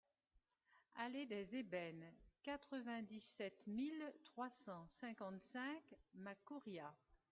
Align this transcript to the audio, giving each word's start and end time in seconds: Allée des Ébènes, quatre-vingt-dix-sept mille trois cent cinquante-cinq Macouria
Allée 0.95 1.27
des 1.27 1.55
Ébènes, 1.57 2.11
quatre-vingt-dix-sept 2.41 3.67
mille 3.67 4.11
trois 4.25 4.49
cent 4.49 4.87
cinquante-cinq 4.89 5.83
Macouria 6.15 6.91